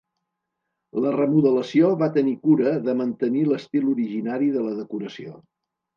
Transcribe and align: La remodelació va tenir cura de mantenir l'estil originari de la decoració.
La 1.03 1.11
remodelació 1.15 1.91
va 2.01 2.09
tenir 2.17 2.33
cura 2.47 2.73
de 2.89 2.95
mantenir 3.03 3.47
l'estil 3.51 3.93
originari 3.95 4.51
de 4.57 4.65
la 4.69 4.75
decoració. 4.81 5.37